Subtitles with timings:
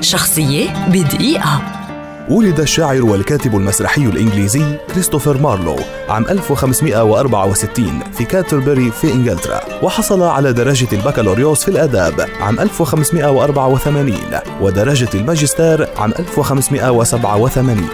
[0.00, 1.62] شخصية بدقيقة.
[2.28, 5.76] ولد الشاعر والكاتب المسرحي الإنجليزي كريستوفر مارلو
[6.08, 14.14] عام 1564 في كاتربري في إنجلترا وحصل على درجة البكالوريوس في الآداب عام 1584
[14.60, 17.88] ودرجة الماجستير عام 1587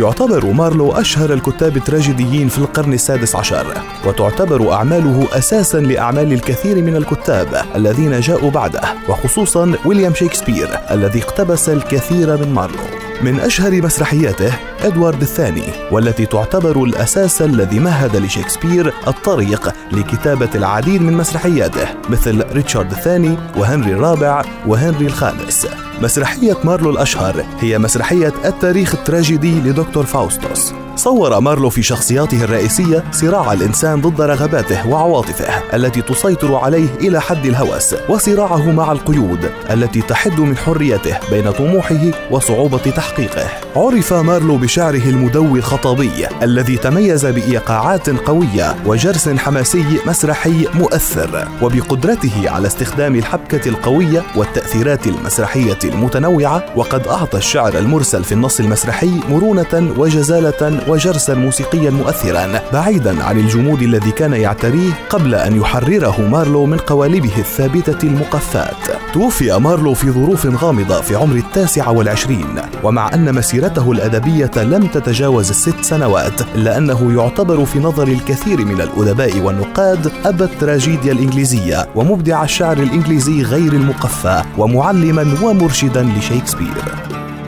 [0.00, 3.66] يعتبر مارلو أشهر الكتاب التراجيديين في القرن السادس عشر
[4.06, 11.68] وتعتبر أعماله أساسا لأعمال الكثير من الكتاب الذين جاءوا بعده وخصوصا ويليام شكسبير الذي اقتبس
[11.68, 12.82] الكثير من مارلو.
[13.22, 14.52] من أشهر مسرحياته
[14.84, 22.90] إدوارد الثاني والتي تعتبر الأساس الذي مهد لشكسبير الطريق لكتابة العديد من مسرحياته مثل ريتشارد
[22.90, 25.66] الثاني وهنري الرابع وهنري الخامس.
[26.02, 30.72] مسرحية مارلو الأشهر هي مسرحية التاريخ التراجيدي لدكتور فاوستوس.
[30.96, 37.46] صور مارلو في شخصياته الرئيسية صراع الإنسان ضد رغباته وعواطفه التي تسيطر عليه إلى حد
[37.46, 43.46] الهوس وصراعه مع القيود التي تحد من حريته بين طموحه وصعوبة تحقيقه.
[43.76, 52.66] عرف مارلو بشعره المدوي الخطابي الذي تميز بإيقاعات قوية وجرس حماسي مسرحي مؤثر وبقدرته على
[52.66, 60.85] استخدام الحبكة القوية والتأثيرات المسرحية المتنوعة وقد أعطى الشعر المرسل في النص المسرحي مرونة وجزالة
[60.88, 67.38] وجرسا موسيقيا مؤثرا بعيدا عن الجمود الذي كان يعتريه قبل أن يحرره مارلو من قوالبه
[67.38, 68.76] الثابتة المقفات.
[69.14, 72.46] توفي مارلو في ظروف غامضة في عمر التاسع والعشرين
[72.82, 78.80] ومع أن مسيرته الأدبية لم تتجاوز الست سنوات إلا أنه يعتبر في نظر الكثير من
[78.80, 86.84] الأدباء والنقاد أبا التراجيديا الإنجليزية ومبدع الشعر الإنجليزي غير المقفى ومعلما ومرشدا لشيكسبير.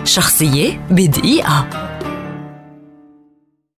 [0.04, 1.87] شخصية بدقيقة.